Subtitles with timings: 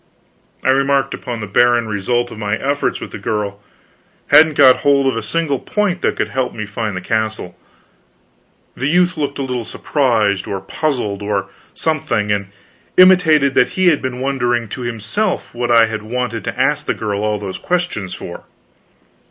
[0.63, 3.59] I remarked upon the barren result of my efforts with the girl;
[4.29, 7.55] hadn't got hold of a single point that could help me to find the castle.
[8.75, 12.47] The youth looked a little surprised, or puzzled, or something, and
[12.97, 16.95] intimated that he had been wondering to himself what I had wanted to ask the
[16.95, 18.45] girl all those questions for.